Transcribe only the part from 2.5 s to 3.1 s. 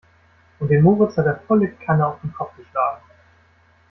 geschlagen.